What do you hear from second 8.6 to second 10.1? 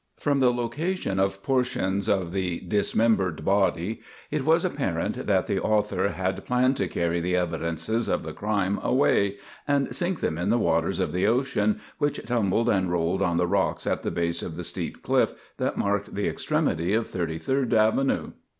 away and